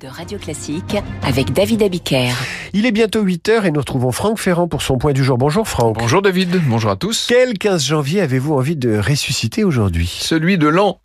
[0.00, 2.30] de Radio Classique avec David Abiker.
[2.72, 5.38] Il est bientôt 8h et nous retrouvons Franck Ferrand pour son point du jour.
[5.38, 5.96] Bonjour Franck.
[5.98, 7.26] Bonjour David, bonjour à tous.
[7.28, 10.18] Quel 15 janvier avez-vous envie de ressusciter aujourd'hui?
[10.20, 11.00] Celui de l'an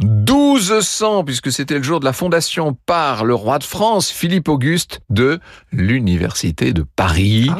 [0.51, 4.99] 1200, puisque c'était le jour de la fondation par le roi de France, Philippe Auguste,
[5.09, 5.39] de
[5.71, 7.49] l'Université de Paris.
[7.49, 7.57] Ah.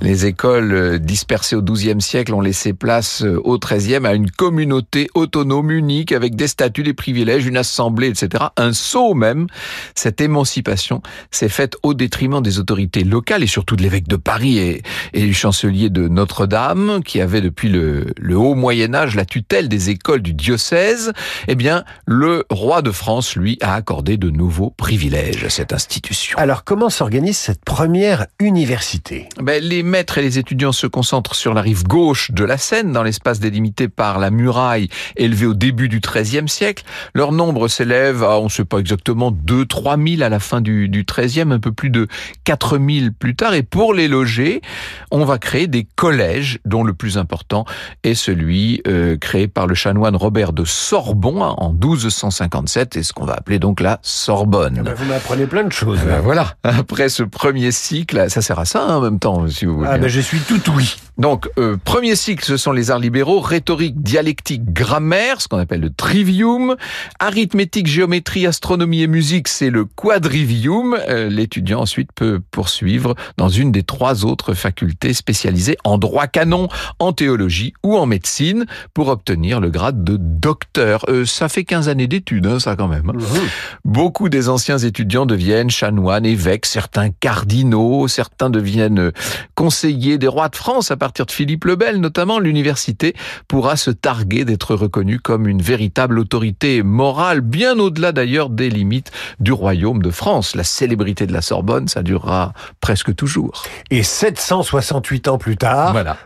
[0.00, 5.70] Les écoles dispersées au XIIe siècle ont laissé place au XIIIe à une communauté autonome
[5.70, 8.46] unique avec des statuts, des privilèges, une assemblée, etc.
[8.56, 9.46] Un sceau même.
[9.94, 11.00] Cette émancipation
[11.30, 14.82] s'est faite au détriment des autorités locales et surtout de l'évêque de Paris et,
[15.14, 20.22] du chancelier de Notre-Dame, qui avait depuis le, haut Moyen Âge la tutelle des écoles
[20.22, 21.12] du diocèse.
[21.46, 25.74] Eh bien, le le roi de France, lui, a accordé de nouveaux privilèges à cette
[25.74, 26.38] institution.
[26.38, 29.28] Alors comment s'organise cette première université?
[29.38, 32.92] Ben, les maîtres et les étudiants se concentrent sur la rive gauche de la Seine,
[32.92, 36.84] dans l'espace délimité par la muraille élevée au début du XIIIe siècle.
[37.12, 40.88] Leur nombre s'élève à, on ne sait pas exactement, 2-3 000 à la fin du,
[40.88, 42.08] du XIIIe, un peu plus de
[42.44, 43.52] 4 000 plus tard.
[43.52, 44.62] Et pour les loger,
[45.10, 47.66] on va créer des collèges, dont le plus important
[48.04, 53.12] est celui euh, créé par le chanoine Robert de Sorbon en 1200 1957 et ce
[53.12, 54.76] qu'on va appeler donc la Sorbonne.
[54.80, 56.00] Eh ben vous m'apprenez plein de choses.
[56.02, 56.20] Eh ben hein.
[56.22, 56.54] voilà.
[56.62, 59.88] Après ce premier cycle, ça sert à ça hein, en même temps, si vous voulez.
[59.90, 60.08] Ah ben hein.
[60.08, 60.96] je suis tout oui.
[61.18, 65.80] Donc, euh, premier cycle, ce sont les arts libéraux, rhétorique, dialectique, grammaire, ce qu'on appelle
[65.80, 66.76] le trivium,
[67.18, 70.96] arithmétique, géométrie, astronomie et musique, c'est le quadrivium.
[71.08, 76.68] Euh, l'étudiant ensuite peut poursuivre dans une des trois autres facultés spécialisées en droit canon,
[76.98, 81.04] en théologie ou en médecine pour obtenir le grade de docteur.
[81.08, 83.10] Euh, ça fait 15 années d'études, hein, ça quand même.
[83.10, 83.18] Hein.
[83.18, 83.38] Mmh.
[83.84, 89.12] Beaucoup des anciens étudiants deviennent chanoines, évêques, certains cardinaux, certains deviennent
[89.54, 92.38] conseillers des rois de France partir de Philippe le Bel, notamment.
[92.38, 93.16] L'université
[93.48, 99.10] pourra se targuer d'être reconnue comme une véritable autorité morale, bien au-delà d'ailleurs des limites
[99.40, 100.54] du royaume de France.
[100.54, 103.64] La célébrité de la Sorbonne, ça durera presque toujours.
[103.90, 106.18] Et 768 ans plus tard, voilà.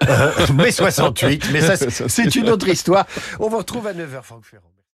[0.55, 1.77] mais 68, mais ça
[2.09, 3.07] c'est une autre histoire.
[3.41, 4.76] On vous retrouve à 9h, Franck Ferrand.